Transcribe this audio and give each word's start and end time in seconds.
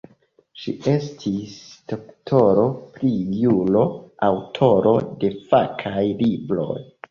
Ŝi 0.61 0.71
estis 0.93 1.53
doktoro 1.91 2.63
pri 2.97 3.13
juro, 3.43 3.85
aŭtoro 4.31 4.97
de 5.27 5.33
fakaj 5.55 6.07
libroj. 6.27 6.77